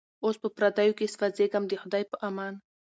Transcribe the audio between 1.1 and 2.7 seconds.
سوځېږمه د خدای په امان